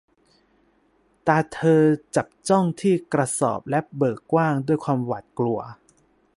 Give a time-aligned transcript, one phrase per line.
[1.27, 1.81] ตาเธอ
[2.15, 5.59] จับจ้องที่กระสอบและเบิกกว้างด้วยความหวาดกลัว